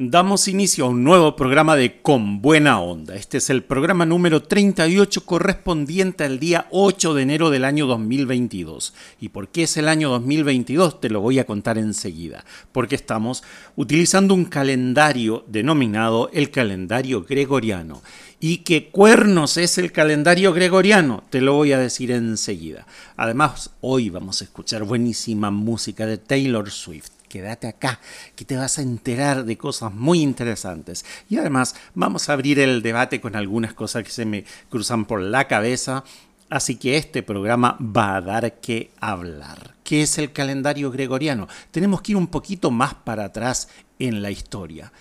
[0.00, 3.16] Damos inicio a un nuevo programa de Con Buena Onda.
[3.16, 8.94] Este es el programa número 38 correspondiente al día 8 de enero del año 2022.
[9.20, 11.00] ¿Y por qué es el año 2022?
[11.00, 12.44] Te lo voy a contar enseguida.
[12.70, 13.42] Porque estamos
[13.74, 18.00] utilizando un calendario denominado el calendario gregoriano.
[18.38, 21.24] ¿Y qué cuernos es el calendario gregoriano?
[21.28, 22.86] Te lo voy a decir enseguida.
[23.16, 28.00] Además, hoy vamos a escuchar buenísima música de Taylor Swift quédate acá,
[28.34, 31.04] que te vas a enterar de cosas muy interesantes.
[31.28, 35.20] Y además vamos a abrir el debate con algunas cosas que se me cruzan por
[35.20, 36.04] la cabeza.
[36.50, 39.74] Así que este programa va a dar que hablar.
[39.84, 41.46] ¿Qué es el calendario gregoriano?
[41.70, 43.68] Tenemos que ir un poquito más para atrás
[43.98, 44.92] en la historia.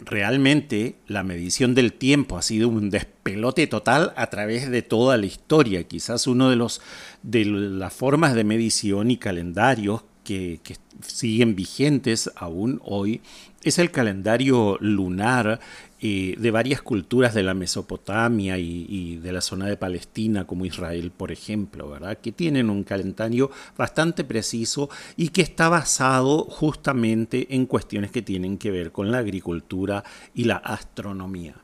[0.00, 5.26] Realmente la medición del tiempo ha sido un despelote total a través de toda la
[5.26, 5.84] historia.
[5.84, 6.82] Quizás uno de los
[7.22, 10.60] de las formas de medición y calendarios que,
[11.02, 13.20] siguen vigentes aún hoy
[13.62, 15.60] es el calendario lunar
[16.00, 21.12] eh, de varias culturas de la Mesopotamia y, de la zona de Palestina, como Israel,
[21.16, 22.18] por ejemplo, ¿verdad?
[22.18, 28.58] que tienen un calendario bastante preciso y que está basado justamente en cuestiones que tienen
[28.58, 31.54] que ver con la agricultura y la astronomía.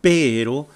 [0.00, 0.68] Pero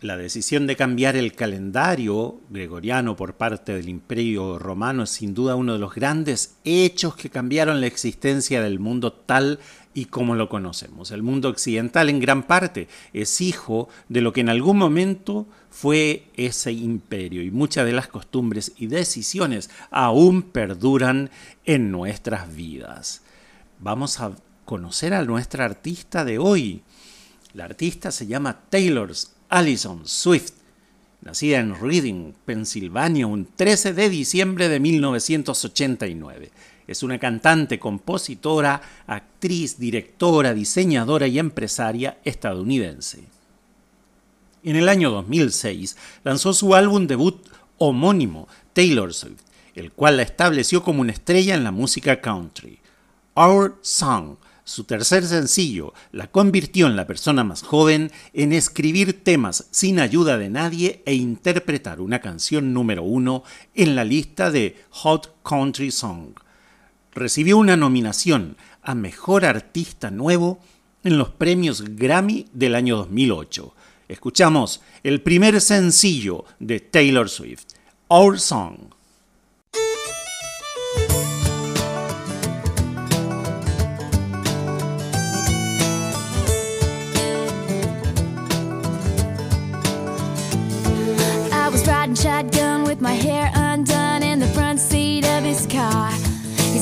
[0.00, 5.54] la decisión de cambiar el calendario gregoriano por parte del Imperio Romano es sin duda
[5.54, 9.58] uno de los grandes hechos que cambiaron la existencia del mundo tal
[9.94, 11.10] y como lo conocemos.
[11.12, 16.28] El mundo occidental en gran parte es hijo de lo que en algún momento fue
[16.36, 21.30] ese imperio y muchas de las costumbres y decisiones aún perduran
[21.64, 23.22] en nuestras vidas.
[23.80, 24.32] Vamos a
[24.66, 26.82] conocer a nuestra artista de hoy.
[27.54, 29.10] La artista se llama Taylor
[29.48, 30.52] Allison Swift,
[31.22, 36.50] nacida en Reading, Pensilvania, un 13 de diciembre de 1989.
[36.86, 43.24] Es una cantante, compositora, actriz, directora, diseñadora y empresaria estadounidense.
[44.62, 47.44] En el año 2006 lanzó su álbum debut
[47.78, 49.42] homónimo, Taylor Swift,
[49.74, 52.78] el cual la estableció como una estrella en la música country.
[53.34, 59.68] Our Song su tercer sencillo la convirtió en la persona más joven en escribir temas
[59.70, 63.44] sin ayuda de nadie e interpretar una canción número uno
[63.76, 66.30] en la lista de Hot Country Song.
[67.14, 70.58] Recibió una nominación a Mejor Artista Nuevo
[71.04, 73.72] en los premios Grammy del año 2008.
[74.08, 77.66] Escuchamos el primer sencillo de Taylor Swift,
[78.08, 78.95] Our Song.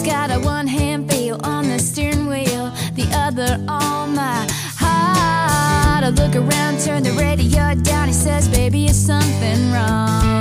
[0.05, 6.05] Got a one hand feel on the steering wheel, the other on my heart.
[6.05, 8.09] I look around, turn the radio down.
[8.09, 10.34] He says, Baby, is something wrong?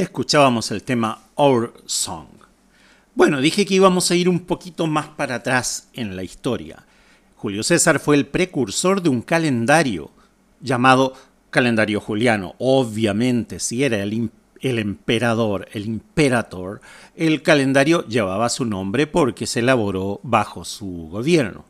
[0.00, 2.28] Escuchábamos el tema Our Song.
[3.14, 6.86] Bueno, dije que íbamos a ir un poquito más para atrás en la historia.
[7.36, 10.10] Julio César fue el precursor de un calendario
[10.62, 11.12] llamado
[11.50, 12.54] calendario juliano.
[12.56, 14.30] Obviamente, si era el,
[14.62, 16.80] el emperador, el imperator,
[17.14, 21.66] el calendario llevaba su nombre porque se elaboró bajo su gobierno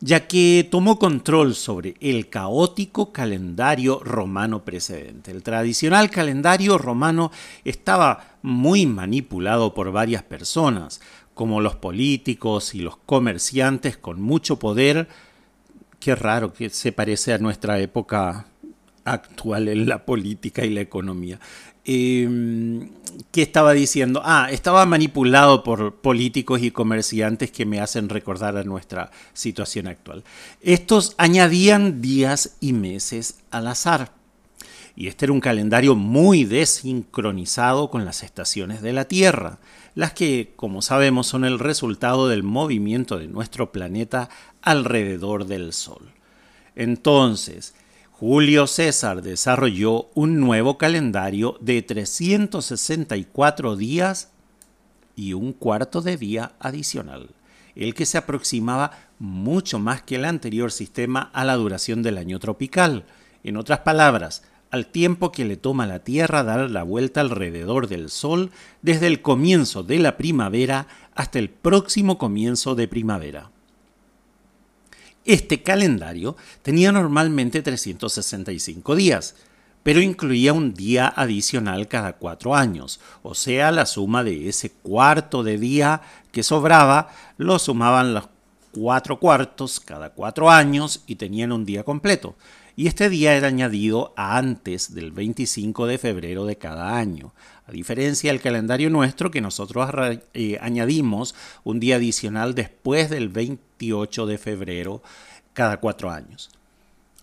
[0.00, 5.30] ya que tomó control sobre el caótico calendario romano precedente.
[5.30, 7.30] El tradicional calendario romano
[7.64, 11.00] estaba muy manipulado por varias personas,
[11.34, 15.08] como los políticos y los comerciantes con mucho poder.
[15.98, 18.46] Qué raro que se parece a nuestra época
[19.04, 21.38] actual en la política y la economía.
[21.92, 22.88] Eh,
[23.32, 24.22] ¿Qué estaba diciendo?
[24.24, 30.22] Ah, estaba manipulado por políticos y comerciantes que me hacen recordar a nuestra situación actual.
[30.60, 34.12] Estos añadían días y meses al azar.
[34.94, 39.58] Y este era un calendario muy desincronizado con las estaciones de la Tierra,
[39.96, 44.28] las que, como sabemos, son el resultado del movimiento de nuestro planeta
[44.62, 46.12] alrededor del Sol.
[46.76, 47.74] Entonces,
[48.20, 54.30] Julio César desarrolló un nuevo calendario de 364 días
[55.16, 57.30] y un cuarto de día adicional,
[57.74, 62.38] el que se aproximaba mucho más que el anterior sistema a la duración del año
[62.38, 63.06] tropical.
[63.42, 68.10] En otras palabras, al tiempo que le toma la Tierra dar la vuelta alrededor del
[68.10, 68.50] Sol
[68.82, 73.50] desde el comienzo de la primavera hasta el próximo comienzo de primavera.
[75.30, 79.36] Este calendario tenía normalmente 365 días,
[79.84, 85.44] pero incluía un día adicional cada cuatro años, o sea, la suma de ese cuarto
[85.44, 88.24] de día que sobraba lo sumaban los
[88.72, 92.34] cuatro cuartos cada cuatro años y tenían un día completo.
[92.74, 97.34] Y este día era añadido antes del 25 de febrero de cada año,
[97.66, 99.90] a diferencia del calendario nuestro que nosotros
[100.34, 105.02] eh, añadimos un día adicional después del 28 de febrero
[105.52, 106.50] cada cuatro años.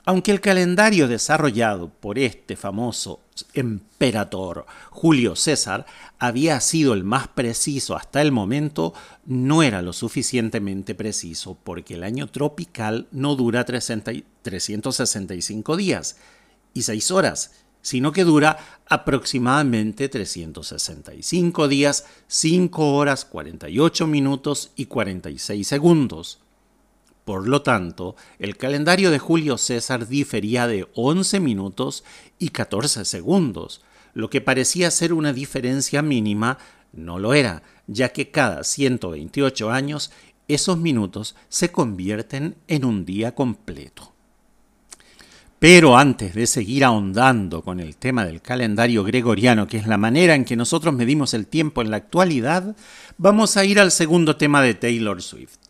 [0.05, 3.19] Aunque el calendario desarrollado por este famoso
[3.53, 5.85] emperador Julio César
[6.17, 8.93] había sido el más preciso hasta el momento,
[9.25, 16.15] no era lo suficientemente preciso porque el año tropical no dura 365 días
[16.73, 25.67] y 6 horas, sino que dura aproximadamente 365 días, 5 horas, 48 minutos y 46
[25.67, 26.39] segundos.
[27.27, 32.05] Por lo tanto, el calendario de Julio César difería de 11 minutos
[32.39, 33.81] y 14 segundos.
[34.13, 36.57] Lo que parecía ser una diferencia mínima
[36.93, 40.09] no lo era, ya que cada 128 años
[40.47, 44.13] esos minutos se convierten en un día completo.
[45.59, 50.33] Pero antes de seguir ahondando con el tema del calendario gregoriano, que es la manera
[50.33, 52.77] en que nosotros medimos el tiempo en la actualidad,
[53.17, 55.66] vamos a ir al segundo tema de Taylor Swift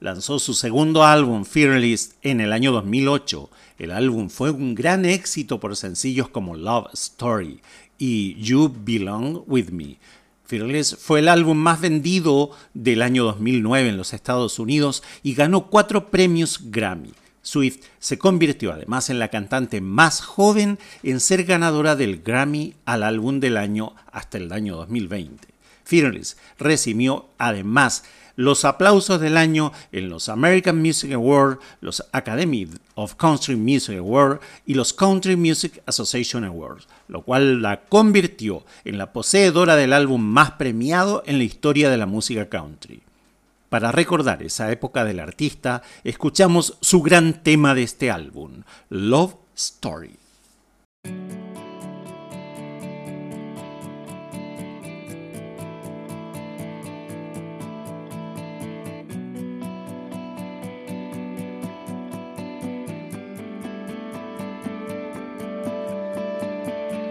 [0.00, 3.50] lanzó su segundo álbum, Fearless, en el año 2008.
[3.78, 7.60] El álbum fue un gran éxito por sencillos como Love Story
[7.98, 9.98] y You Belong With Me.
[10.44, 15.66] Fearless fue el álbum más vendido del año 2009 en los Estados Unidos y ganó
[15.66, 17.12] cuatro premios Grammy.
[17.42, 23.02] Swift se convirtió además en la cantante más joven en ser ganadora del Grammy al
[23.02, 25.48] álbum del año hasta el año 2020.
[25.84, 28.04] Fearless recibió además
[28.38, 34.40] los aplausos del año en los American Music Awards, los Academy of Country Music Awards
[34.64, 40.22] y los Country Music Association Awards, lo cual la convirtió en la poseedora del álbum
[40.22, 43.02] más premiado en la historia de la música country.
[43.70, 50.16] Para recordar esa época del artista, escuchamos su gran tema de este álbum, Love Story.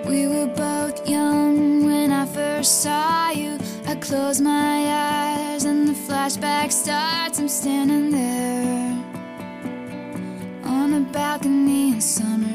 [0.08, 3.58] We were both young when I first saw you.
[3.86, 7.40] I close my eyes and the flashback starts.
[7.40, 8.96] I'm standing there
[10.64, 12.47] on a balcony in summer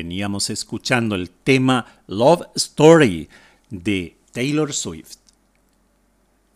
[0.00, 3.28] Veníamos escuchando el tema Love Story
[3.68, 5.19] de Taylor Swift.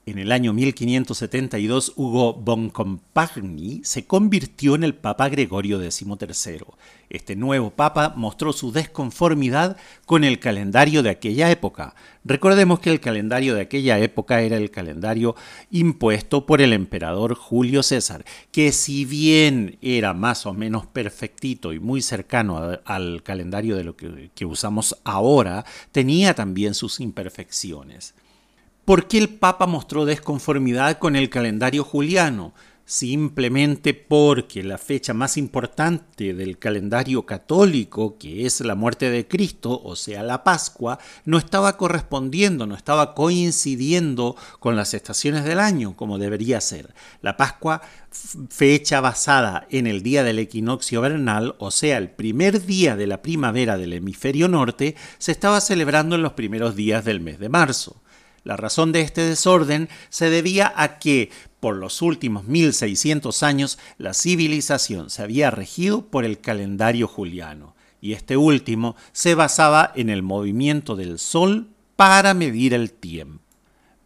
[0.06, 6.61] En el año 1572, Hugo von Compagni se convirtió en el Papa Gregorio XIII.
[7.08, 11.94] Este nuevo Papa mostró su desconformidad con el calendario de aquella época.
[12.23, 15.37] Recordemos que el calendario de aquella época era el calendario
[15.70, 21.80] impuesto por el emperador Julio César, que si bien era más o menos perfectito y
[21.80, 28.14] muy cercano al calendario de lo que, que usamos ahora, tenía también sus imperfecciones.
[28.84, 32.52] ¿Por qué el Papa mostró desconformidad con el calendario juliano?
[32.84, 39.80] Simplemente porque la fecha más importante del calendario católico, que es la muerte de Cristo,
[39.82, 45.96] o sea, la Pascua, no estaba correspondiendo, no estaba coincidiendo con las estaciones del año,
[45.96, 46.92] como debería ser.
[47.22, 47.80] La Pascua,
[48.50, 53.22] fecha basada en el día del equinoccio vernal, o sea, el primer día de la
[53.22, 58.02] primavera del hemisferio norte, se estaba celebrando en los primeros días del mes de marzo.
[58.44, 64.12] La razón de este desorden se debía a que, por los últimos 1600 años, la
[64.12, 70.22] civilización se había regido por el calendario juliano, y este último se basaba en el
[70.22, 73.42] movimiento del Sol para medir el tiempo.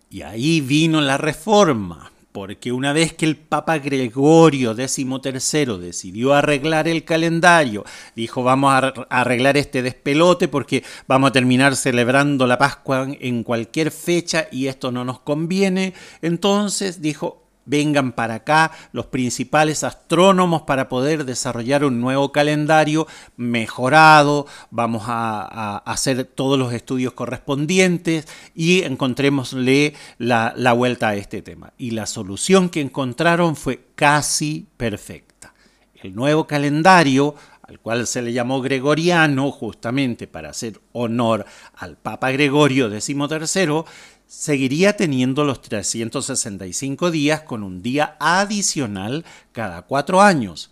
[0.09, 6.87] Y ahí vino la reforma, porque una vez que el Papa Gregorio XIII decidió arreglar
[6.87, 13.09] el calendario, dijo vamos a arreglar este despelote porque vamos a terminar celebrando la Pascua
[13.19, 19.85] en cualquier fecha y esto no nos conviene, entonces dijo vengan para acá los principales
[19.85, 23.07] astrónomos para poder desarrollar un nuevo calendario
[23.37, 31.43] mejorado, vamos a, hacer todos los estudios correspondientes y encontrémosle la, la vuelta a este
[31.43, 31.73] tema.
[31.79, 35.55] Y la solución que encontraron fue casi perfecta.
[35.95, 37.35] El nuevo calendario
[37.69, 41.45] al cual se le llamó gregoriano justamente para hacer honor
[41.77, 43.85] al Papa Gregorio XIII,
[44.29, 50.71] seguiría teniendo los 365 días con un día adicional cada cuatro años,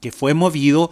[0.00, 0.90] que fue movido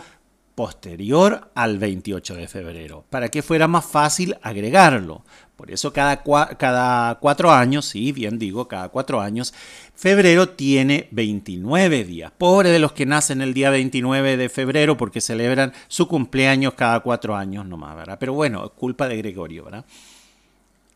[0.55, 5.25] posterior al 28 de febrero, para que fuera más fácil agregarlo.
[5.57, 6.23] Por eso cada,
[6.57, 9.53] cada cuatro años, sí, bien digo, cada cuatro años,
[9.97, 12.33] febrero tiene 29 días.
[12.39, 17.01] Pobre de los que nacen el día 29 de febrero porque celebran su cumpleaños cada
[17.01, 18.19] cuatro años nomás, ¿verdad?
[18.21, 19.85] Pero bueno, culpa de Gregorio, ¿verdad?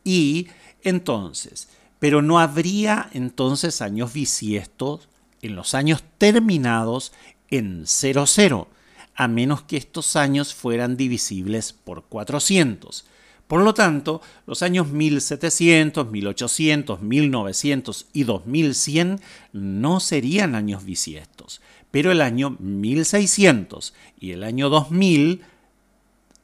[0.04, 0.48] Y
[0.82, 1.68] entonces,
[1.98, 5.08] pero no habría entonces años bisiestos
[5.42, 7.12] en los años terminados
[7.50, 8.68] en 00,
[9.14, 13.04] a menos que estos años fueran divisibles por 400.
[13.48, 19.20] Por lo tanto, los años 1700, 1800, 1900 y 2100
[19.52, 25.42] no serían años bisiestos, pero el año 1600 y el año 2000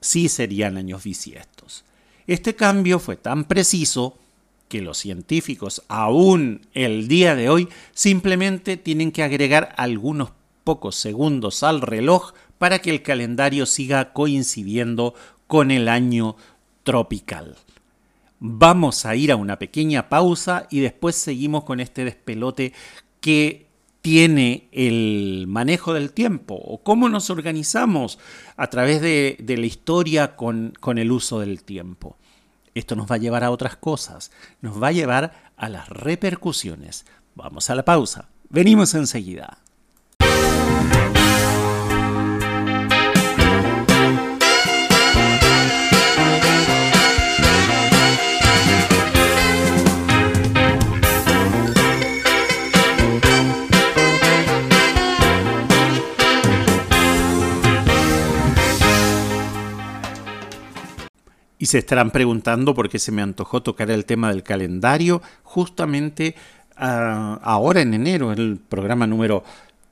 [0.01, 1.85] sí serían años bisiestos.
[2.27, 4.19] Este cambio fue tan preciso
[4.69, 10.31] que los científicos, aún el día de hoy, simplemente tienen que agregar algunos
[10.65, 15.15] pocos segundos al reloj para que el calendario siga coincidiendo
[15.47, 16.37] con el año
[16.83, 17.57] tropical.
[18.41, 22.73] Vamos a ir a una pequeña pausa y después seguimos con este despelote
[23.21, 23.69] que
[24.03, 28.19] tiene el manejo del tiempo o cómo nos organizamos
[28.57, 32.17] a través de, la historia con el uso del tiempo.
[32.75, 37.07] Esto nos va a llevar a otras cosas, nos va a llevar a las repercusiones.
[37.35, 39.59] Vamos a la pausa, venimos enseguida.
[61.65, 66.35] Y se estarán preguntando por qué se me antojó tocar el tema del calendario justamente
[66.77, 69.45] ah, ahora en enero, el programa número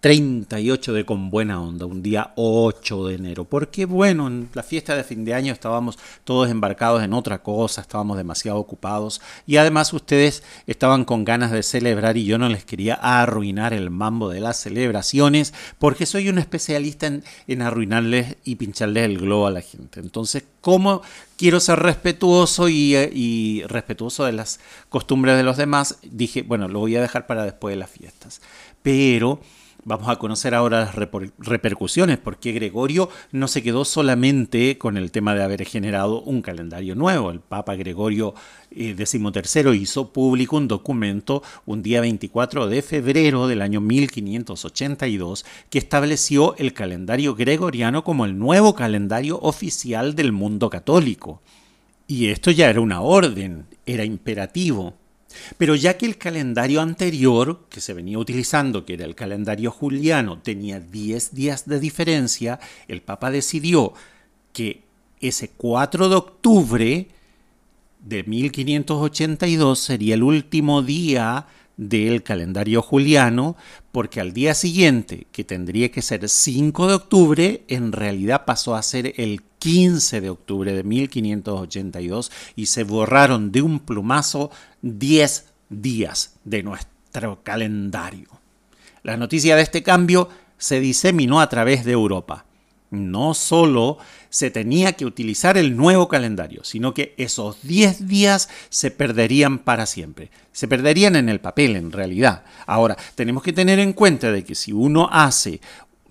[0.03, 3.45] 38 de Con Buena Onda, un día 8 de enero.
[3.45, 7.83] Porque bueno, en la fiesta de fin de año estábamos todos embarcados en otra cosa,
[7.83, 12.65] estábamos demasiado ocupados y además ustedes estaban con ganas de celebrar y yo no les
[12.65, 19.05] quería arruinar el mambo de las celebraciones porque soy un especialista en, arruinarles y pincharles
[19.05, 20.01] el globo a la gente.
[20.01, 21.03] Entonces, ¿cómo
[21.37, 26.81] quiero ser respetuoso y, y, respetuoso de las costumbres de los demás, dije, bueno, lo
[26.81, 28.41] voy a dejar para después de las fiestas.
[28.83, 29.39] Pero
[29.85, 30.95] Vamos a conocer ahora las
[31.39, 36.95] repercusiones, porque Gregorio no se quedó solamente con el tema de haber generado un calendario
[36.95, 37.33] nuevo.
[37.33, 38.33] El Papa Gregorio
[38.71, 45.79] XIII eh, hizo público un documento un día 24 de febrero del año 1582 que
[45.79, 51.43] estableció el calendario gregoriano como el nuevo calendario oficial del mundo católico.
[52.07, 54.95] Y esto ya era una orden, era imperativo.
[55.59, 60.39] Pero ya que el calendario anterior que se venía utilizando, que era el calendario juliano,
[60.39, 63.93] tenía 10 días de diferencia, el Papa decidió
[64.53, 64.83] que
[65.21, 67.09] ese 4 de octubre
[68.01, 73.57] de 1582 sería el último día del calendario juliano,
[73.93, 78.83] porque al día siguiente, que tendría que ser 5 de octubre, en realidad pasó a
[78.83, 84.51] ser el 15 de octubre de 1582 y se borraron de un plumazo
[84.83, 88.27] 10 días de nuestro calendario.
[89.05, 92.45] La noticia de este cambio se diseminó a través de Europa.
[92.91, 93.99] No solo
[94.31, 99.87] se tenía que utilizar el nuevo calendario, sino que esos 10 días se perderían para
[99.87, 100.31] siempre.
[100.51, 102.43] Se perderían en el papel, en realidad.
[102.67, 105.61] Ahora, tenemos que tener en cuenta de que si uno hace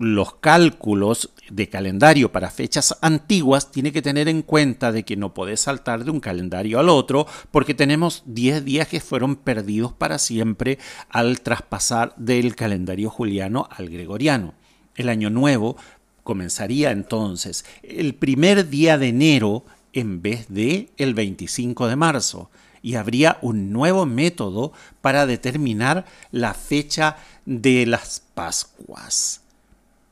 [0.02, 5.32] los cálculos de calendario para fechas antiguas, tiene que tener en cuenta de que no
[5.32, 10.18] puede saltar de un calendario al otro, porque tenemos 10 días que fueron perdidos para
[10.18, 14.54] siempre al traspasar del calendario juliano al gregoriano.
[14.96, 15.76] El año nuevo
[16.22, 22.50] comenzaría entonces el primer día de enero en vez de el 25 de marzo
[22.82, 29.41] y habría un nuevo método para determinar la fecha de las Pascuas.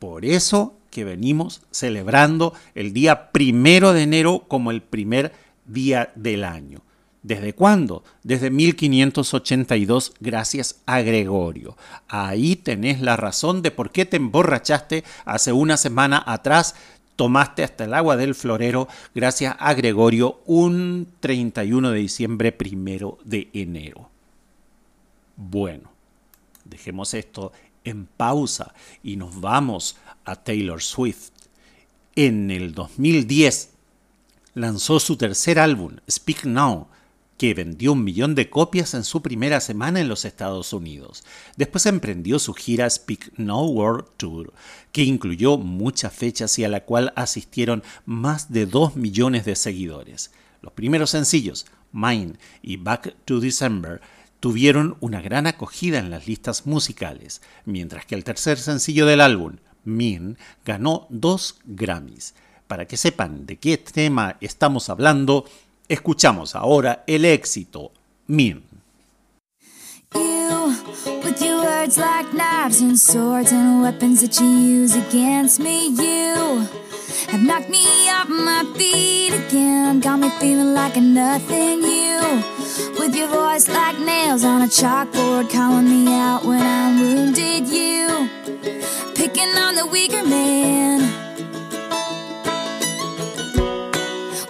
[0.01, 5.33] Por eso que venimos celebrando el día primero de enero como el primer
[5.67, 6.81] día del año.
[7.23, 8.03] ¿Desde cuándo?
[8.23, 11.77] Desde 1582, gracias a Gregorio.
[12.09, 16.75] Ahí tenés la razón de por qué te emborrachaste hace una semana atrás.
[17.17, 23.51] Tomaste hasta el agua del florero gracias a Gregorio un 31 de diciembre, primero de
[23.53, 24.09] enero.
[25.37, 25.91] Bueno,
[26.65, 27.53] dejemos esto
[27.85, 31.31] en pausa y nos vamos a Taylor Swift.
[32.16, 33.71] En el 2010
[34.55, 36.88] lanzó su tercer álbum, Speak Now,
[37.40, 41.25] que vendió un millón de copias en su primera semana en los Estados Unidos.
[41.57, 44.53] Después emprendió su gira Speak Now World Tour,
[44.93, 50.33] que incluyó muchas fechas y a la cual asistieron más de 2 millones de seguidores.
[50.61, 54.03] Los primeros sencillos, Mine y Back to December,
[54.40, 59.57] tuvieron una gran acogida en las listas musicales, mientras que el tercer sencillo del álbum,
[59.85, 62.35] Min, ganó dos Grammys.
[62.66, 65.44] Para que sepan de qué tema estamos hablando,
[65.88, 67.92] escuchamos ahora el éxito
[68.26, 68.64] Min.
[80.00, 81.83] Got me feeling like a nothing.
[81.83, 82.60] You
[82.99, 87.69] With your voice like nails on a chalkboard, calling me out when I'm wounded.
[87.69, 88.29] You
[89.14, 91.01] picking on the weaker man.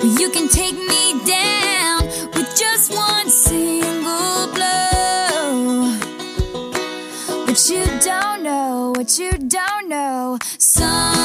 [0.00, 5.96] Well, you can take me down with just one single blow.
[7.46, 10.38] But you don't know what you don't know.
[10.58, 11.19] Someday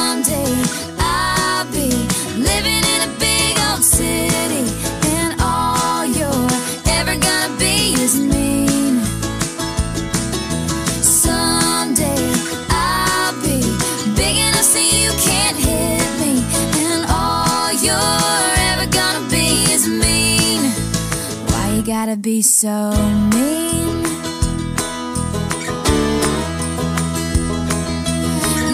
[22.22, 22.90] be so
[23.34, 24.04] mean?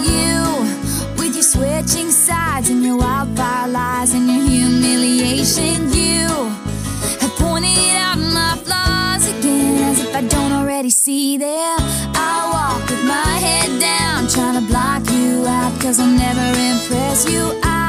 [0.05, 0.43] You,
[1.17, 6.27] with your switching sides and your wildfire lies and your humiliation, you
[7.19, 11.77] have pointed out my flaws again as if I don't already see them.
[12.15, 17.29] I walk with my head down, trying to block you out, cause I'll never impress
[17.29, 17.59] you.
[17.63, 17.82] I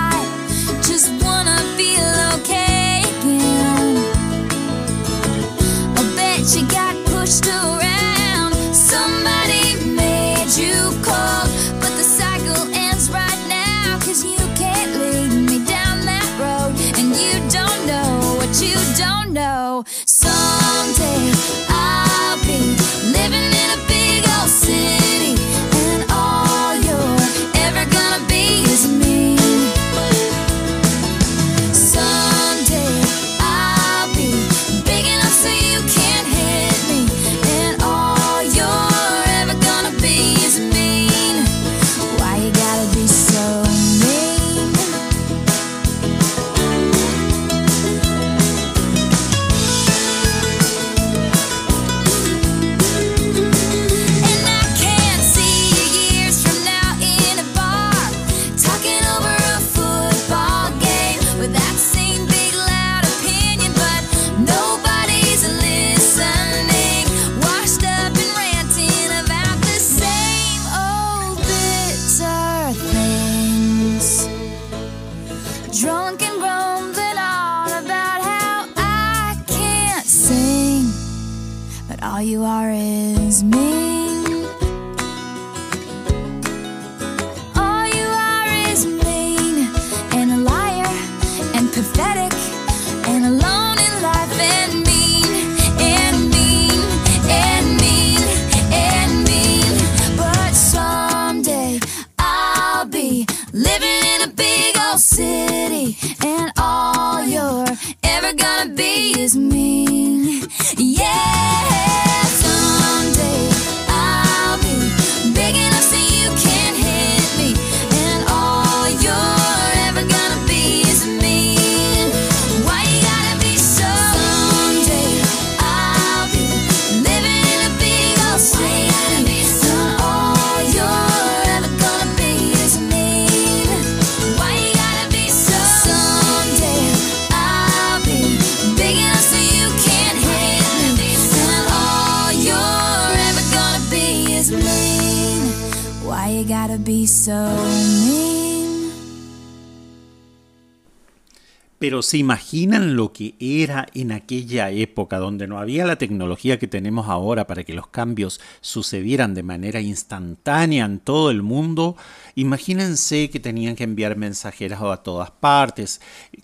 [152.04, 157.08] se imaginan lo que era en aquella época donde no había la tecnología que tenemos
[157.08, 161.96] ahora para que los cambios sucedieran de manera instantánea en todo el mundo.
[162.36, 166.00] Imagínense que tenían que enviar mensajeras a todas partes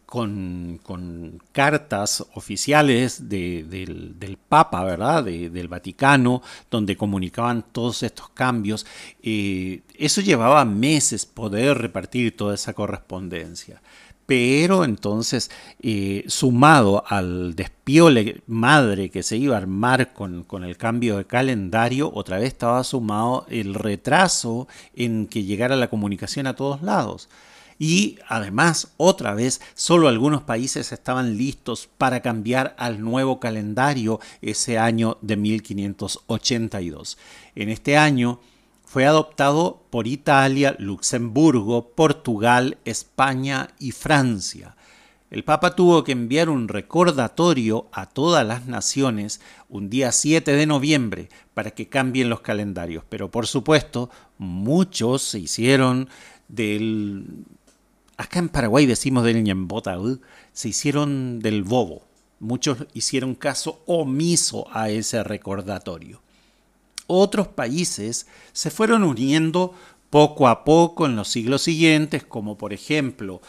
[0.07, 0.81] con,
[1.53, 5.23] cartas oficiales de- del, Papa, ¿verdad?
[5.25, 8.85] De- del Vaticano, donde comunicaban todos estos cambios.
[9.23, 13.81] Eh, eso llevaba meses poder repartir toda esa correspondencia.
[14.31, 15.51] Pero entonces,
[15.83, 21.25] eh, sumado al despiole madre que se iba a armar con, con el cambio de
[21.25, 27.29] calendario, otra vez estaba sumado el retraso en que llegara la comunicación a todos lados.
[27.77, 34.79] Y además, otra vez, solo algunos países estaban listos para cambiar al nuevo calendario ese
[34.79, 37.19] año de 1582.
[37.57, 38.39] En este año,
[38.91, 44.75] fue adoptado por Italia, Luxemburgo, Portugal, España y Francia.
[45.31, 50.67] El Papa tuvo que enviar un recordatorio a todas las naciones un día 7 de
[50.67, 56.09] noviembre para que cambien los calendarios, pero por supuesto muchos se hicieron
[56.49, 57.45] del...
[58.17, 59.97] Acá en Paraguay decimos del ñembota,
[60.53, 62.09] se hicieron del bobo.
[62.41, 66.23] Muchos hicieron caso omiso a ese recordatorio
[67.11, 69.75] otros países se fueron uniendo
[70.11, 73.41] poco a poco en los siglos siguientes, como por ejemplo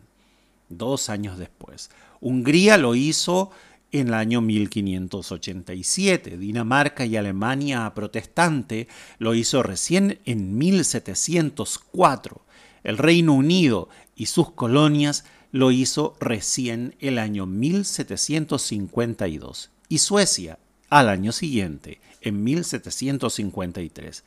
[0.69, 1.91] dos años después.
[2.21, 3.51] Hungría lo hizo
[3.93, 6.39] en el año 1587.
[6.39, 12.43] Dinamarca y Alemania protestante lo hizo recién en 1704.
[12.83, 19.71] El Reino Unido y sus colonias lo hizo recién el año 1752.
[19.89, 24.25] Y Suecia al año siguiente, en 1753.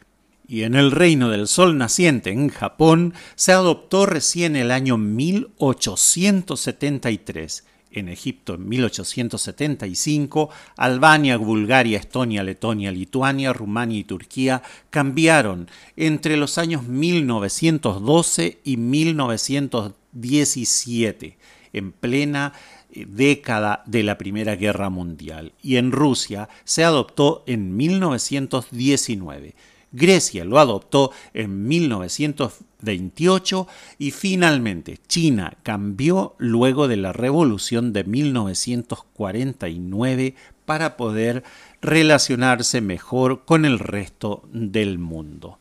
[0.47, 7.65] Y en el Reino del Sol Naciente, en Japón, se adoptó recién el año 1873
[7.93, 16.57] en Egipto en 1875, Albania, Bulgaria, Estonia, Letonia, Lituania, Rumania y Turquía cambiaron entre los
[16.57, 21.37] años 1912 y 1917,
[21.73, 22.53] en plena
[22.93, 29.55] década de la Primera Guerra Mundial, y en Rusia se adoptó en 1919.
[29.93, 33.67] Grecia lo adoptó en 1928
[33.99, 40.33] y finalmente China cambió luego de la revolución de 1949
[40.65, 41.43] para poder
[41.81, 45.59] relacionarse mejor con el resto del mundo.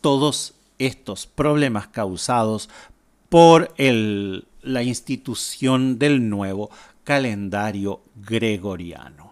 [0.00, 2.70] Todos estos problemas causados
[3.28, 6.70] por la institución del nuevo
[7.02, 9.25] calendario gregoriano.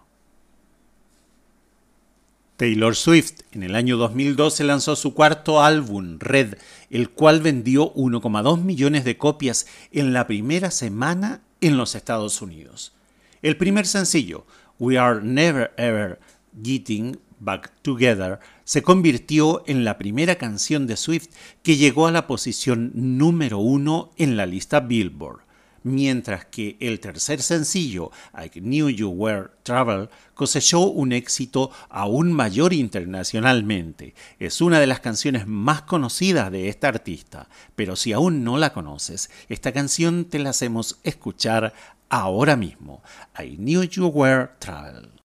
[2.57, 6.55] Taylor Swift en el año 2012 lanzó su cuarto álbum, Red,
[6.89, 12.93] el cual vendió 1,2 millones de copias en la primera semana en los Estados Unidos.
[13.41, 14.45] El primer sencillo,
[14.79, 16.19] We Are Never Ever
[16.63, 21.27] Getting Back Together, se convirtió en la primera canción de Swift
[21.61, 25.44] que llegó a la posición número uno en la lista Billboard
[25.85, 32.73] mientras que el tercer sencillo, I Knew You Were Travel, cosechó un éxito aún mayor
[32.73, 34.15] internacionalmente.
[34.39, 38.73] Es una de las canciones más conocidas de esta artista, pero si aún no la
[38.73, 41.73] conoces, esta canción te la hacemos escuchar
[42.09, 43.03] ahora mismo.
[43.39, 45.15] I Knew You Were alone.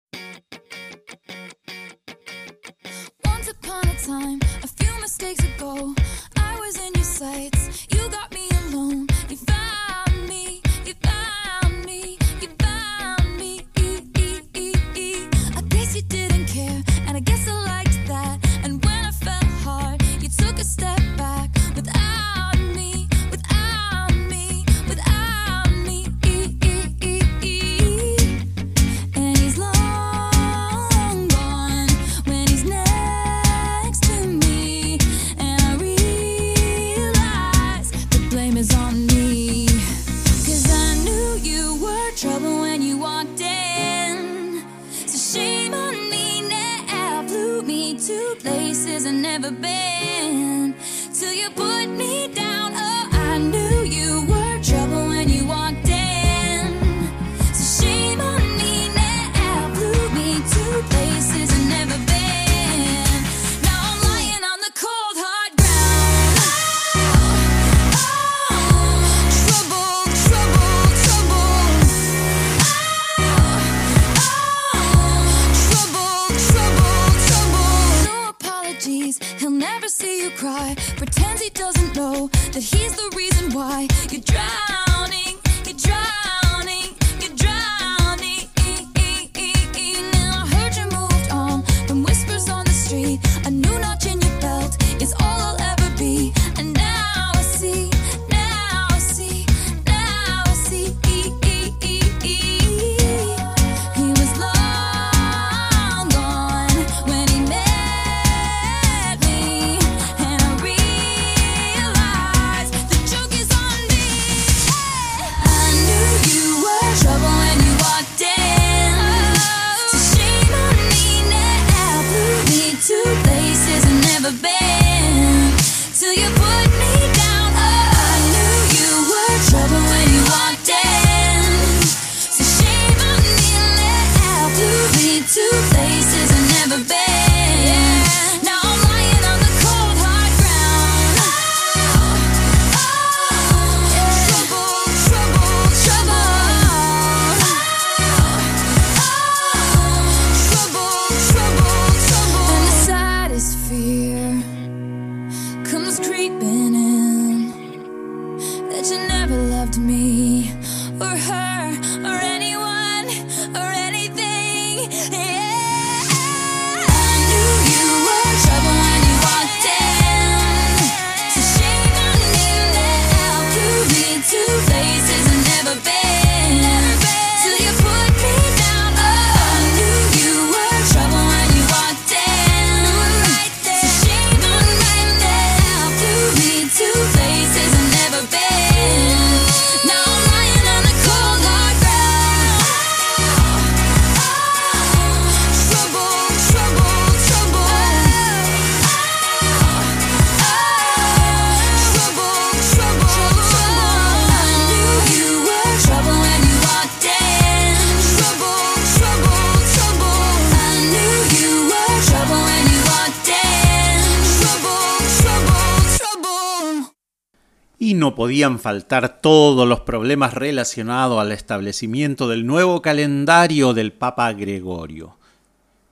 [218.31, 225.17] Podían faltar todos los problemas relacionados al establecimiento del nuevo calendario del Papa Gregorio.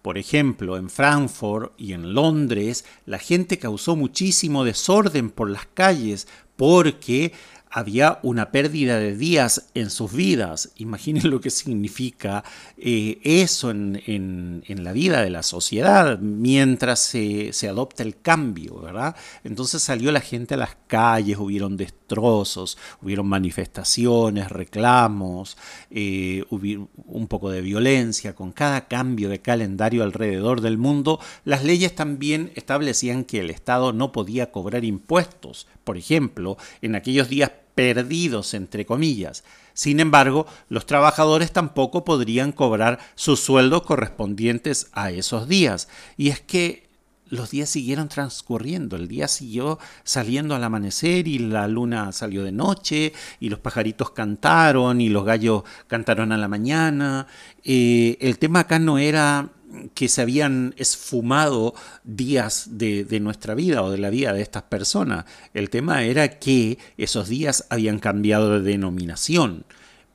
[0.02, 6.30] Por ejemplo, en Frankfurt y en Londres, la gente causó muchísimo desorden por las calles
[6.56, 7.34] porque
[7.70, 10.72] había una pérdida de días en sus vidas.
[10.78, 12.46] Imaginen lo que significa
[12.82, 19.16] eh, eso en, la vida de la sociedad mientras se, adopta el cambio, ¿verdad?
[19.44, 25.58] Entonces salió la gente a las calles, hubieron destrozos, hubieron manifestaciones, reclamos,
[25.92, 28.36] eh, hubi- un poco de violencia.
[28.36, 33.94] Con cada cambio de calendario alrededor del mundo, las leyes también establecían que el Estado
[33.94, 39.46] no podía cobrar impuestos, por ejemplo, en aquellos días perdidos, entre comillas.
[39.74, 45.88] Sin embargo, los trabajadores tampoco podrían cobrar sus sueldos correspondientes a esos días.
[46.18, 46.90] Y es que
[47.30, 52.52] los días siguieron transcurriendo, el día siguió saliendo al amanecer y la luna salió de
[52.52, 57.28] noche y los pajaritos cantaron y los gallos cantaron a la mañana.
[57.64, 59.52] Eh, el tema acá no era
[59.94, 65.26] que se habían esfumado días de, nuestra vida o de la vida de estas personas.
[65.54, 69.66] El tema era que esos días habían cambiado de denominación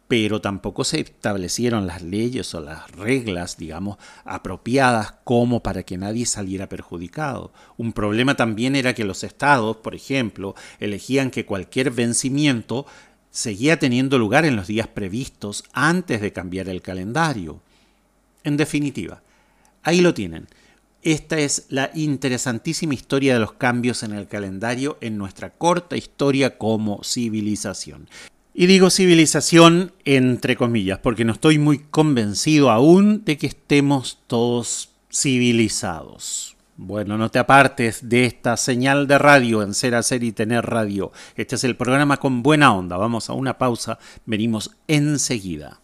[0.07, 6.27] pero tampoco se establecieron las leyes o las reglas, digamos, apropiadas como para que nadie
[6.27, 7.53] saliera perjudicado.
[7.79, 12.87] Un problema también era que los estados, por ejemplo, elegían que cualquier vencimiento
[13.31, 17.61] seguía teniendo lugar en los días previstos antes de cambiar el calendario.
[18.45, 19.23] En definitiva,
[19.85, 20.49] ahí lo tienen.
[21.03, 26.57] Esta es la interesantísima historia de los cambios en el calendario en nuestra corta historia
[26.57, 28.09] como civilización.
[28.55, 34.91] Y digo civilización entre comillas, porque no estoy muy convencido aún de que estemos todos
[35.13, 36.57] civilizados.
[36.77, 41.13] Bueno, no te apartes de esta señal de radio en ser, hacer y tener radio.
[41.37, 42.97] Este es el programa con buena onda.
[42.97, 45.81] Vamos a una pausa, venimos enseguida.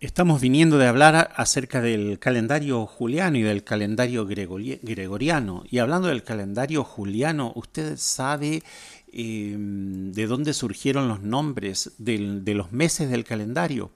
[0.00, 5.64] Estamos viniendo de hablar acerca del calendario juliano y del calendario gregoriano.
[5.68, 8.62] Y hablando del calendario juliano, ¿usted sabe
[9.12, 13.90] em, de dónde surgieron los nombres de los meses del calendario?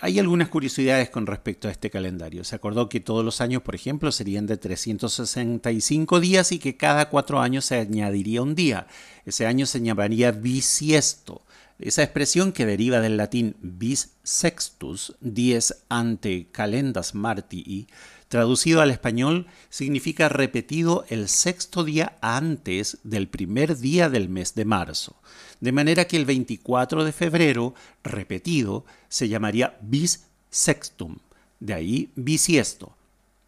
[0.00, 2.42] Hay algunas curiosidades con respecto a este calendario.
[2.42, 7.10] Se acordó que todos los años, por ejemplo, serían de 365 días y que cada
[7.10, 8.86] cuatro años se añadiría un día.
[9.26, 11.42] Ese año se llamaría bisiesto.
[11.78, 17.86] Esa expresión que deriva del latín bis sextus, dies ante calendas martii,
[18.28, 24.64] traducido al español, significa repetido el sexto día antes del primer día del mes de
[24.64, 25.16] marzo.
[25.60, 31.18] De manera que el 24 de febrero, repetido, se llamaría bis sextum,
[31.60, 32.96] de ahí bisiesto.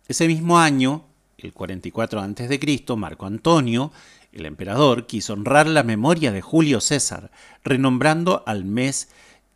[0.06, 1.06] Ese mismo año,
[1.38, 3.92] el 44 a.C., Marco Antonio
[4.38, 7.30] el emperador quiso honrar la memoria de Julio César,
[7.64, 9.08] renombrando al mes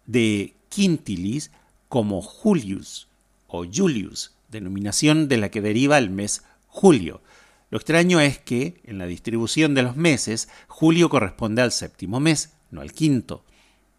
[0.07, 1.51] de Quintilis
[1.89, 3.09] como Julius
[3.47, 7.22] o Julius, denominación de la que deriva el mes Julio.
[7.70, 12.55] Lo extraño es que, en la distribución de los meses, Julio corresponde al séptimo mes,
[12.70, 13.45] no al quinto.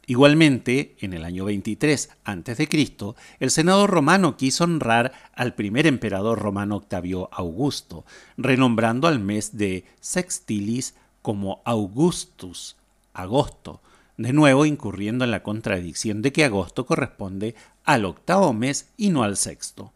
[0.05, 2.69] Igualmente, en el año 23 a.C.,
[3.39, 8.03] el Senado romano quiso honrar al primer emperador romano Octavio Augusto,
[8.35, 12.75] renombrando al mes de Sextilis como Augustus,
[13.13, 13.79] agosto,
[14.17, 19.23] de nuevo incurriendo en la contradicción de que agosto corresponde al octavo mes y no
[19.23, 19.93] al sexto.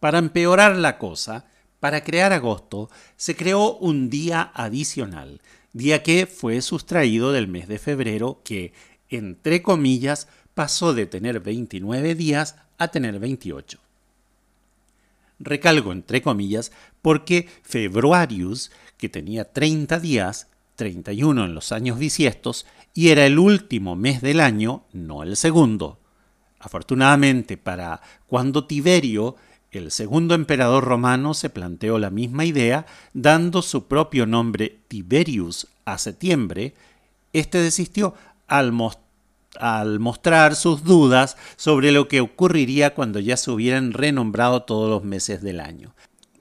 [0.00, 1.46] Para empeorar la cosa,
[1.78, 5.40] para crear agosto, se creó un día adicional,
[5.72, 8.72] día que fue sustraído del mes de febrero que,
[9.10, 13.78] entre comillas, pasó de tener 29 días a tener 28.
[15.38, 16.70] Recalgo entre comillas
[17.02, 23.96] porque Februarius, que tenía 30 días, 31 en los años bisiestos, y era el último
[23.96, 25.98] mes del año, no el segundo.
[26.58, 29.36] Afortunadamente para cuando Tiberio,
[29.70, 32.84] el segundo emperador romano, se planteó la misma idea,
[33.14, 36.74] dando su propio nombre Tiberius a septiembre,
[37.32, 38.14] este desistió
[38.50, 38.72] al,
[40.00, 45.40] mostrar sus dudas sobre lo que ocurriría cuando ya se hubieran renombrado todos los meses
[45.40, 45.94] del año.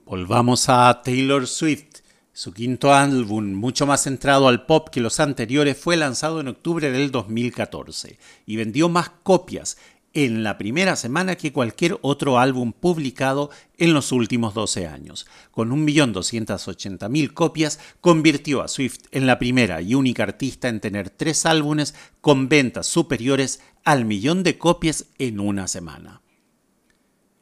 [0.05, 1.99] Volvamos a Taylor Swift.
[2.33, 6.89] Su quinto álbum, mucho más centrado al pop que los anteriores, fue lanzado en octubre
[6.89, 9.77] del 2014 y vendió más copias
[10.13, 15.27] en la primera semana que cualquier otro álbum publicado en los últimos 12 años.
[15.51, 21.45] Con 1.280.000 copias, convirtió a Swift en la primera y única artista en tener tres
[21.45, 26.21] álbumes con ventas superiores al millón de copias en una semana.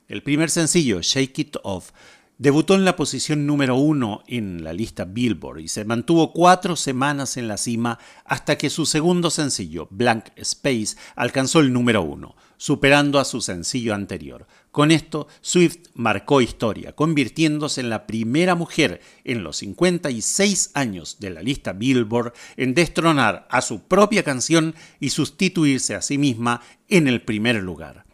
[0.07, 1.91] El primer sencillo, Shake It Off,
[2.39, 7.35] Debutó en la posición número uno en la lista Billboard y se mantuvo cuatro semanas
[7.35, 13.19] en la cima hasta que su segundo sencillo, Blank Space, alcanzó el número uno, superando
[13.19, 14.47] a su sencillo anterior.
[14.71, 21.29] Con esto, Swift marcó historia, convirtiéndose en la primera mujer en los 56 años de
[21.29, 27.07] la lista Billboard en destronar a su propia canción y sustituirse a sí misma en
[27.07, 28.05] el primer lugar.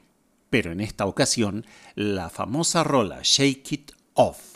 [0.49, 1.65] Pero en esta ocasión,
[1.95, 4.52] la famosa rola Shake It off.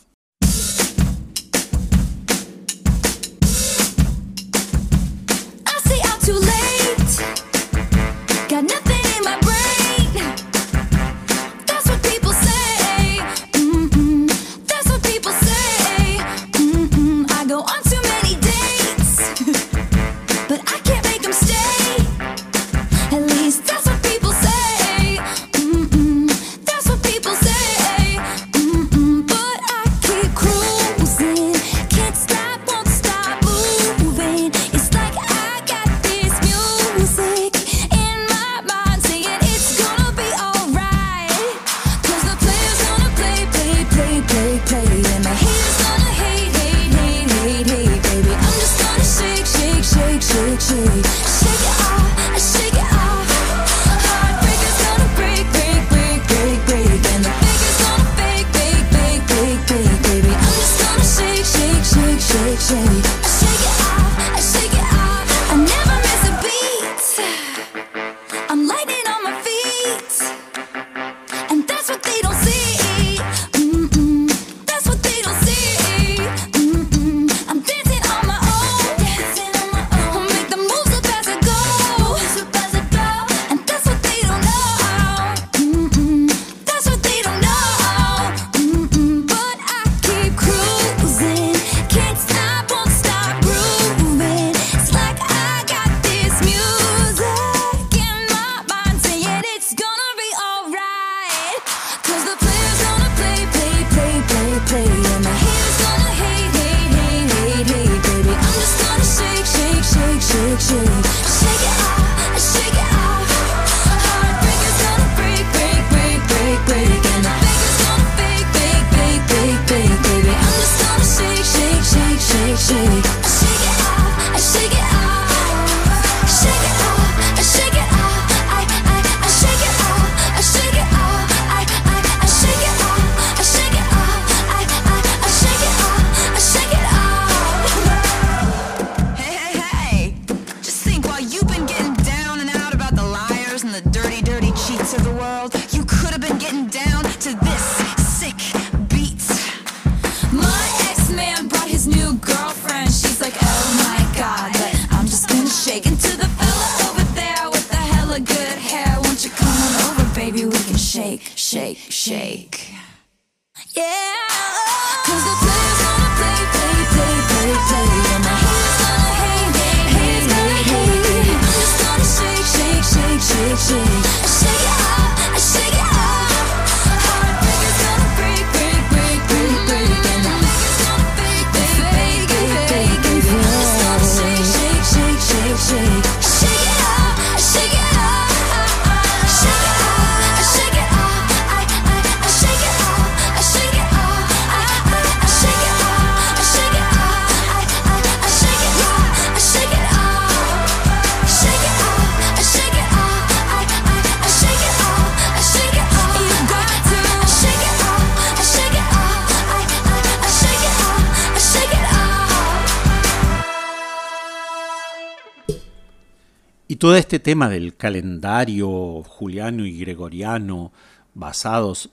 [216.88, 220.72] Todo este tema del calendario juliano y gregoriano,
[221.14, 221.90] basados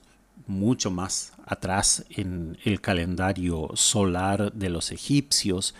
[0.47, 5.75] mucho más atrás en el calendario solar de los egipcios,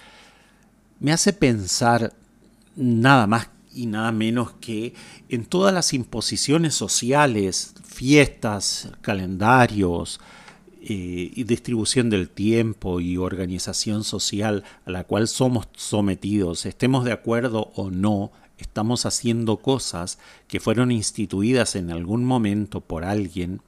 [0.99, 2.11] me hace pensar
[2.75, 4.93] nada más y nada menos que
[5.29, 10.19] en todas las imposiciones sociales, fiestas, calendarios,
[10.81, 17.13] eh, y distribución del tiempo y organización social a la cual somos sometidos, estemos de
[17.13, 23.61] acuerdo o no estamos haciendo cosas que fueron instituidas en algún momento por alguien,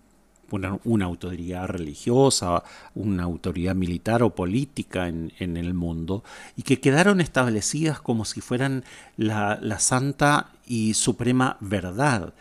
[0.51, 2.63] una, una autoridad religiosa,
[2.95, 6.23] una autoridad militar o política en, el mundo,
[6.55, 8.83] y que quedaron establecidas como si fueran
[9.17, 12.33] la, la santa y suprema verdad.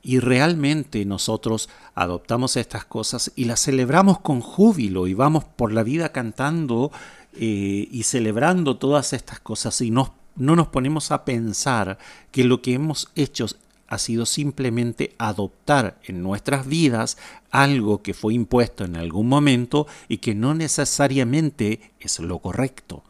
[0.00, 5.82] Y realmente nosotros adoptamos estas cosas y las celebramos con júbilo y vamos por la
[5.82, 6.92] vida cantando
[7.34, 11.98] eh, y celebrando todas estas cosas y nos no nos ponemos a pensar
[12.30, 13.46] que lo que hemos hecho
[13.88, 17.16] ha sido simplemente adoptar en nuestras vidas
[17.50, 23.02] algo que fue impuesto en algún momento y que no necesariamente es lo correcto.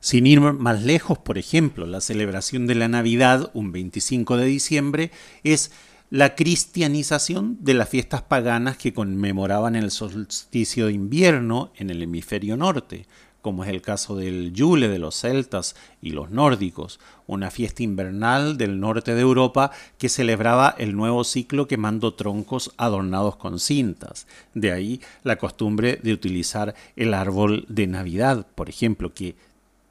[0.00, 5.10] Sin ir más lejos, por ejemplo, la celebración de la Navidad, un 25 de diciembre,
[5.42, 5.72] es
[6.10, 12.56] la cristianización de las fiestas paganas que conmemoraban el solsticio de invierno en el hemisferio
[12.56, 13.06] norte,
[13.48, 18.58] como es el caso del Yule de los celtas y los nórdicos, una fiesta invernal
[18.58, 24.26] del norte de Europa que celebraba el nuevo ciclo quemando troncos adornados con cintas.
[24.52, 29.34] De ahí la costumbre de utilizar el árbol de Navidad, por ejemplo, que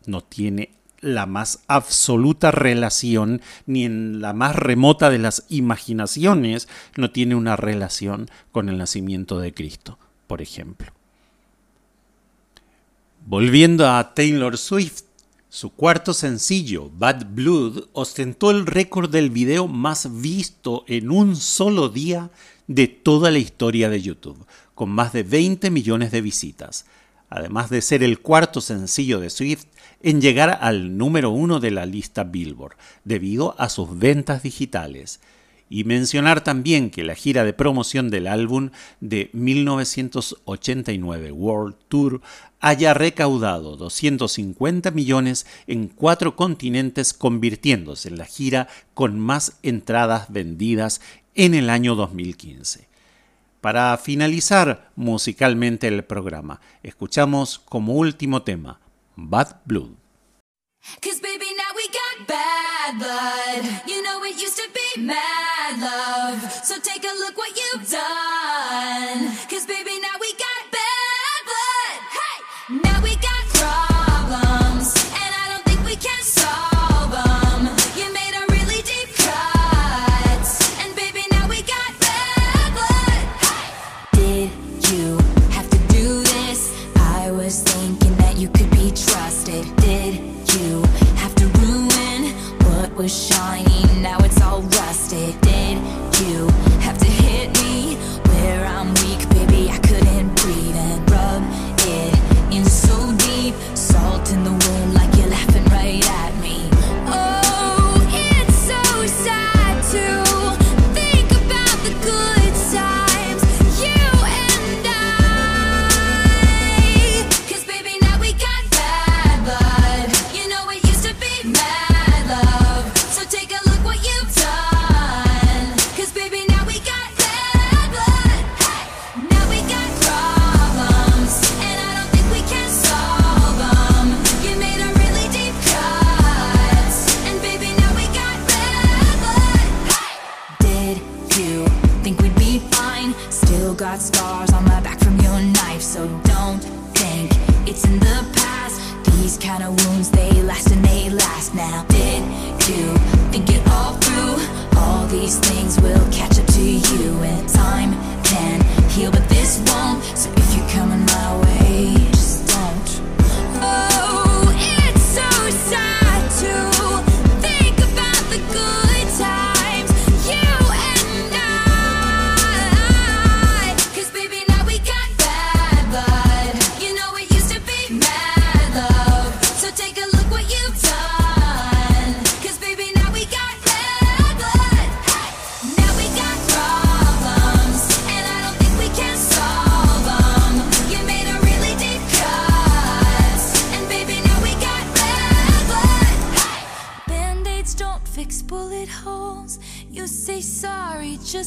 [0.05, 7.09] no tiene la más absoluta relación, ni en la más remota de las imaginaciones, no
[7.09, 9.97] tiene una relación con el nacimiento de Cristo,
[10.27, 10.96] por ejemplo.
[13.29, 15.01] Volviendo a Taylor Swift,
[15.49, 21.89] su cuarto sencillo, Bad Blood, ostentó el récord del video más visto en un solo
[21.89, 22.31] día
[22.67, 26.85] de toda la historia de YouTube, con más de 20 millones de visitas,
[27.29, 29.65] además de ser el cuarto sencillo de Swift
[30.01, 35.19] en llegar al número uno de la lista Billboard, debido a sus ventas digitales.
[35.69, 38.69] Y mencionar también que la gira de promoción del álbum
[39.01, 42.21] de 1989 World Tour
[42.59, 51.01] haya recaudado 250 millones en cuatro continentes, convirtiéndose en la gira con más entradas vendidas
[51.35, 52.87] en el año 2015.
[53.61, 58.79] Para finalizar musicalmente el programa, escuchamos como último tema
[59.15, 59.91] Bad Blood.
[65.05, 65.83] Bad blood.
[65.83, 66.51] You know it used to be mad love.
[66.63, 69.37] So take a look what you've done.
[69.49, 69.99] Cause baby,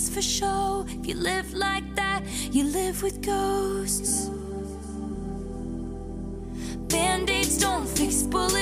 [0.00, 0.86] just for show.
[0.88, 2.22] If you live like that,
[2.52, 4.30] you live with ghosts.
[6.88, 8.59] Band-aids don't fix bullet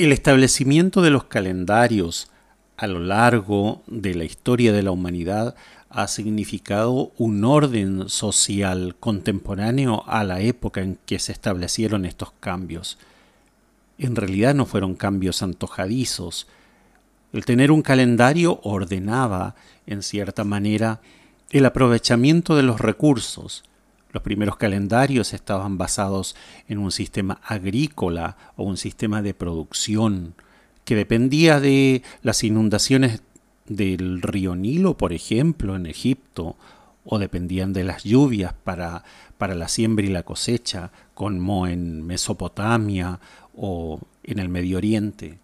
[0.00, 2.30] El establecimiento de los calendarios
[2.78, 5.54] a lo largo de la historia de la humanidad
[5.90, 12.96] ha significado un orden social contemporáneo a la época en que se establecieron estos cambios.
[13.98, 16.46] En realidad no fueron cambios antojadizos.
[17.34, 19.54] El tener un calendario ordenaba,
[19.86, 21.02] en cierta manera,
[21.50, 23.64] el aprovechamiento de los recursos.
[24.12, 26.34] Los primeros calendarios estaban basados
[26.68, 30.34] en un sistema agrícola o un sistema de producción
[30.84, 33.22] que dependía de las inundaciones
[33.66, 36.56] del río Nilo, por ejemplo, en Egipto,
[37.04, 39.04] o dependían de las lluvias para,
[39.38, 43.20] para la siembra y la cosecha, como en Mesopotamia
[43.56, 45.38] o en el Medio Oriente.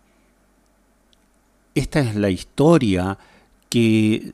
[1.74, 3.18] Esta es la historia
[3.68, 4.32] que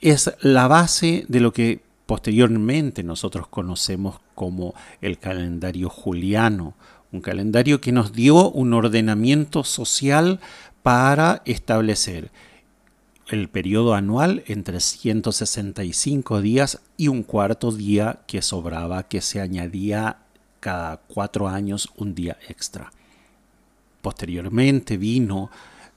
[0.00, 6.74] es la base de lo que posteriormente nosotros conocemos como el calendario juliano,
[7.12, 10.40] un calendario que nos dio un ordenamiento social
[10.82, 12.30] para establecer
[13.28, 20.18] el periodo anual entre 165 días y un cuarto día que sobraba, que se añadía
[20.60, 22.92] cada cuatro años un día extra.
[24.02, 25.50] Posteriormente vino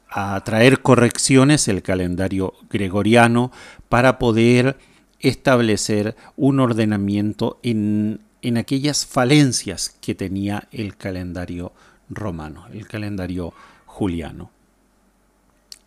[0.10, 3.52] a traer correcciones el calendario gregoriano
[3.90, 4.78] para poder
[5.20, 11.74] establecer un ordenamiento en, en aquellas falencias que tenía el calendario
[12.10, 13.54] romano, el calendario
[13.86, 14.52] juliano.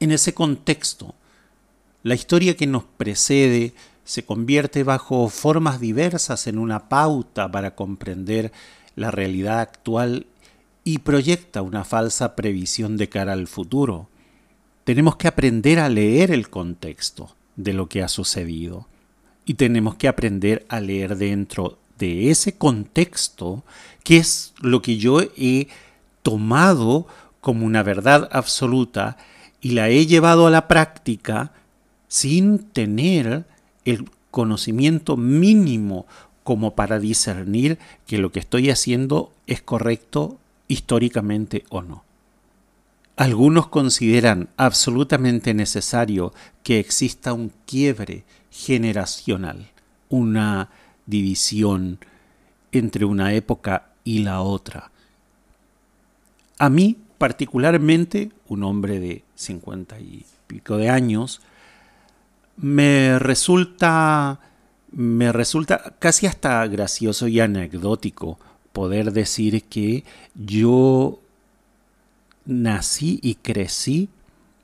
[0.01, 1.15] En ese contexto,
[2.03, 3.75] la historia que nos precede
[4.05, 8.51] se convierte bajo formas diversas en una pauta para comprender
[8.97, 10.27] la realidad actual
[10.83, 14.09] y proyecta una falsa previsión de cara al futuro.
[14.85, 18.90] Tenemos que aprender a leer el contexto de lo que ha sucedido
[19.51, 23.65] y tenemos que aprender a leer dentro de ese contexto
[24.05, 25.67] que es lo que yo he
[26.23, 27.09] tomado
[27.41, 29.17] como una verdad absoluta
[29.61, 31.51] y la he llevado a la práctica
[32.07, 33.45] sin tener
[33.85, 36.07] el conocimiento mínimo
[36.45, 37.77] como para discernir
[38.07, 40.39] que lo que estoy haciendo es correcto
[40.69, 42.05] históricamente o no.
[43.17, 46.33] Algunos consideran absolutamente necesario
[46.63, 49.71] que exista un quiebre generacional,
[50.09, 50.71] una
[51.07, 51.99] división
[52.73, 54.91] entre una época y la otra.
[56.59, 61.41] A mí, particularmente, un hombre de cincuenta y pico de años,
[62.57, 64.41] me resulta
[64.93, 68.39] me resulta casi hasta gracioso y anecdótico
[68.73, 71.21] poder decir que yo
[72.45, 74.09] nací y crecí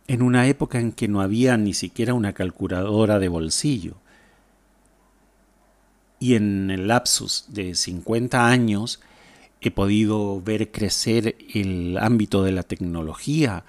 [0.09, 3.95] en una época en que no había ni siquiera una calculadora de bolsillo.
[6.19, 9.01] Y en el lapsus de 50 años
[9.61, 13.65] he podido ver crecer el ámbito de la tecnología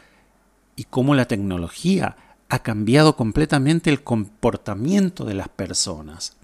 [0.76, 2.16] y cómo la tecnología
[2.50, 6.38] ha cambiado completamente el comportamiento de las personas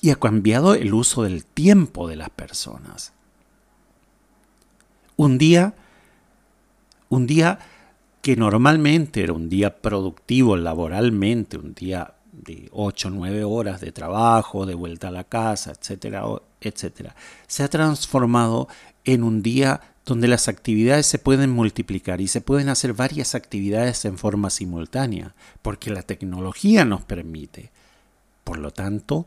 [0.00, 3.12] y ha cambiado el uso del tiempo de las personas.
[5.16, 5.74] Un día,
[7.08, 7.58] un día
[8.22, 13.92] que normalmente era un día productivo laboralmente, un día de 8 o 9 horas de
[13.92, 16.24] trabajo, de vuelta a la casa, etcétera,
[16.60, 17.14] etcétera,
[17.48, 18.68] se ha transformado
[19.04, 24.04] en un día donde las actividades se pueden multiplicar y se pueden hacer varias actividades
[24.04, 27.70] en forma simultánea, porque la tecnología nos permite.
[28.44, 29.26] Por lo tanto,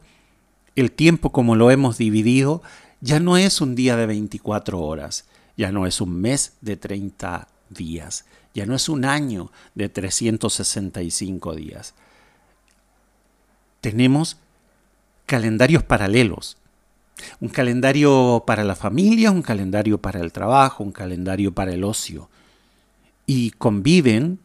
[0.75, 2.61] el tiempo como lo hemos dividido
[3.01, 5.25] ya no es un día de 24 horas,
[5.57, 8.25] ya no es un mes de 30 días,
[8.55, 11.93] ya no es un año de 365 días.
[13.81, 14.37] Tenemos
[15.25, 16.57] calendarios paralelos.
[17.41, 22.29] Un calendario para la familia, un calendario para el trabajo, un calendario para el ocio.
[23.25, 24.39] Y conviven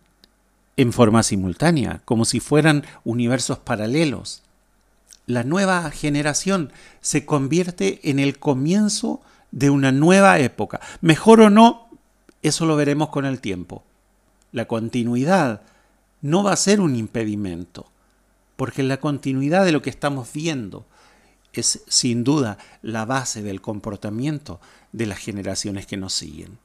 [0.77, 4.43] en forma simultánea, como si fueran universos paralelos.
[5.27, 9.21] La nueva generación se convierte en el comienzo
[9.53, 10.81] de una nueva época.
[11.01, 11.89] Mejor o no,
[12.43, 13.85] eso lo veremos con el tiempo.
[14.53, 15.63] La continuidad
[16.23, 17.87] no va a ser un impedimento,
[18.57, 20.85] porque la continuidad de lo que estamos viendo
[21.53, 24.61] es sin duda la base del comportamiento
[24.93, 26.59] de las generaciones que nos siguen.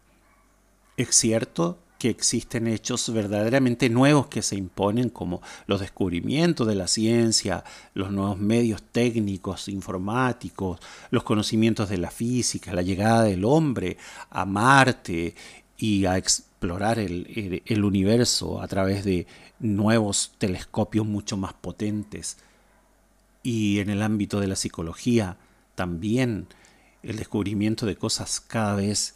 [0.97, 6.87] Es cierto que existen hechos verdaderamente nuevos que se imponen, como los descubrimientos de la
[6.87, 7.63] ciencia,
[7.93, 10.79] los nuevos medios técnicos, informáticos,
[11.09, 13.97] los conocimientos de la física, la llegada del hombre
[14.29, 15.35] a Marte
[15.77, 16.21] y a
[16.65, 19.27] explorar el, universo a través de
[19.59, 22.37] nuevos telescopios mucho más potentes.
[23.43, 25.37] Y en el ámbito de la psicología
[25.75, 26.47] también
[27.03, 29.15] el descubrimiento de cosas cada vez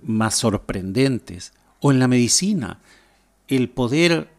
[0.00, 2.80] más sorprendentes o en la medicina,
[3.48, 4.30] el poder,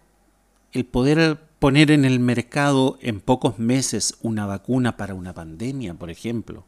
[0.71, 6.09] el poder poner en el mercado en pocos meses una vacuna para una pandemia, por
[6.09, 6.65] ejemplo.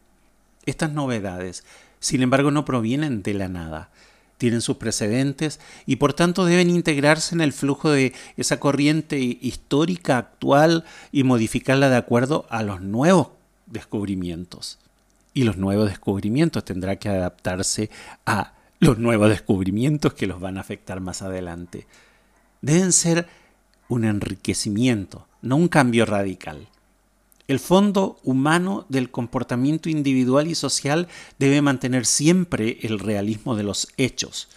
[0.67, 1.65] Estas novedades,
[1.99, 3.89] sin embargo, no provienen de la nada,
[4.39, 10.17] tienen sus precedentes y por tanto deben integrarse en el flujo de esa corriente histórica
[10.17, 13.27] actual y modificarla de acuerdo a los nuevos
[13.67, 14.79] descubrimientos.
[15.33, 17.91] Y los nuevos descubrimientos tendrán que adaptarse
[18.25, 21.85] a los nuevos descubrimientos que los van a afectar más adelante.
[22.61, 23.27] Deben ser
[23.89, 26.67] un enriquecimiento, no un cambio radical.
[27.49, 31.07] El fondo humano del comportamiento individual y social
[31.39, 34.49] debe mantener siempre el realismo de los hechos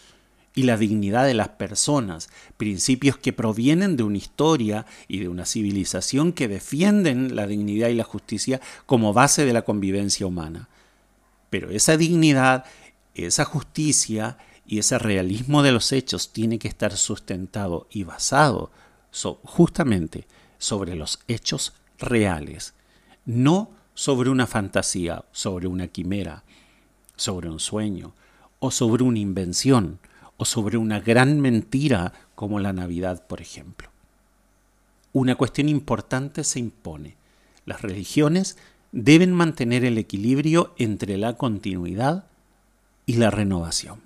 [0.54, 2.28] y la dignidad de las personas,
[2.58, 7.94] principios que provienen de una historia y de una civilización que defienden la dignidad y
[7.94, 10.68] la justicia como base de la convivencia humana.
[11.48, 12.66] Pero esa dignidad
[13.14, 14.36] esa justicia
[14.66, 18.70] y ese realismo de los hechos tiene que estar sustentado y basado
[19.44, 20.26] justamente
[20.58, 22.74] sobre los hechos reales,
[23.24, 26.44] no sobre una fantasía, sobre una quimera,
[27.16, 28.14] sobre un sueño,
[28.58, 29.98] o sobre una invención,
[30.36, 33.88] o sobre una gran mentira como la Navidad, por ejemplo.
[35.12, 37.16] Una cuestión importante se impone.
[37.66, 38.56] Las religiones
[38.92, 42.24] deben mantener el equilibrio entre la continuidad
[43.06, 44.00] y la renovación.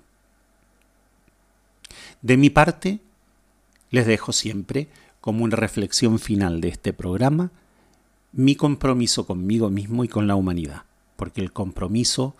[2.21, 2.99] De mi parte,
[3.89, 4.87] les dejo siempre
[5.21, 7.51] como una reflexión final de este programa
[8.37, 10.83] mi compromiso conmigo mismo y con la humanidad,
[11.15, 12.35] porque el compromiso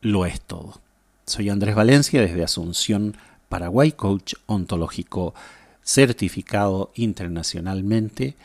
[0.00, 0.80] lo es todo.
[1.26, 3.14] Soy Andrés Valencia desde Asunción,
[3.50, 5.34] Paraguay, coach ontológico
[5.82, 8.36] certificado internacionalmente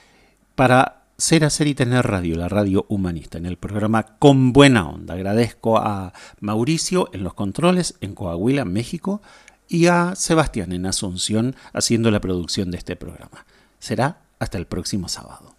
[0.55, 5.13] para ser, hacer y tener radio, la radio humanista, en el programa Con Buena Onda.
[5.13, 9.21] Agradezco a Mauricio en los controles en Coahuila, México,
[9.69, 13.45] y a Sebastián en Asunción haciendo la producción de este programa.
[13.79, 15.58] Será hasta el próximo sábado.